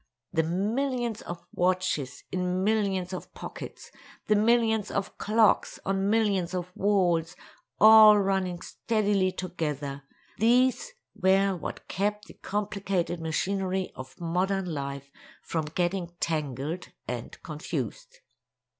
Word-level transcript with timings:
The 0.33 0.41
millions 0.41 1.21
of 1.21 1.45
watches 1.53 2.23
in 2.31 2.63
millions 2.63 3.13
of 3.13 3.31
pockets, 3.35 3.91
the 4.25 4.35
millions 4.35 4.89
of 4.89 5.15
clocks 5.19 5.79
on 5.85 6.09
millions 6.09 6.55
of 6.55 6.71
walls, 6.75 7.35
all 7.79 8.17
running 8.17 8.63
steadily 8.63 9.31
together—these 9.31 10.91
were 11.13 11.55
what 11.55 11.87
kept 11.87 12.25
the 12.25 12.33
complicated 12.33 13.19
machinery 13.19 13.91
of 13.95 14.19
modern 14.19 14.65
life 14.73 15.11
from 15.43 15.65
getting 15.65 16.15
tangled 16.19 16.87
and 17.07 17.37
confused. 17.43 18.21